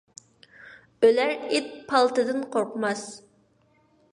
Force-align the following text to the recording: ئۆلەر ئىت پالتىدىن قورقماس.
ئۆلەر 1.07 1.33
ئىت 1.57 1.69
پالتىدىن 1.91 2.41
قورقماس. 2.57 3.05